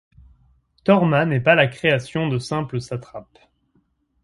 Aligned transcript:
Torma 0.83 1.27
n'est 1.27 1.41
pas 1.41 1.53
la 1.53 1.67
création 1.67 2.27
de 2.27 2.39
simples 2.39 2.81
satrapes. 2.81 3.37